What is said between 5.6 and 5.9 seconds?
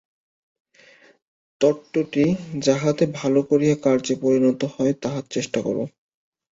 কর।